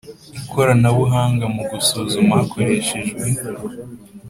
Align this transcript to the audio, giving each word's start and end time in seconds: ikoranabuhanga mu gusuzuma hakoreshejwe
ikoranabuhanga 0.39 1.45
mu 1.55 1.63
gusuzuma 1.71 2.31
hakoreshejwe 2.39 3.25